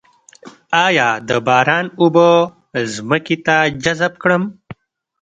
آیا 0.85 1.09
د 1.27 1.29
باران 1.47 1.85
اوبه 2.01 2.29
ځمکې 2.93 3.37
ته 3.45 3.55
جذب 3.83 4.13
کړم؟ 4.21 4.43